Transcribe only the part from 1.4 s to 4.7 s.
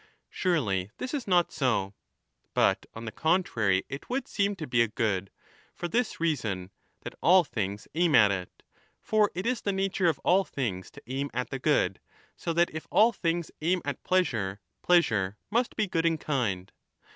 so, but, on the contrary, it would seem to